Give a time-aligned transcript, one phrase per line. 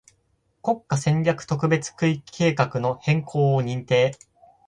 [0.63, 4.17] 国家戦略特別区域計画の変更を認定